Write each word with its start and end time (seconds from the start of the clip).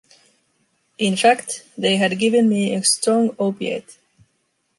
In 0.97 1.15
fact, 1.15 1.63
they 1.77 1.97
had 1.97 2.17
given 2.17 2.49
me 2.49 2.73
a 2.73 2.83
strong 2.83 3.35
opiate. 3.37 3.99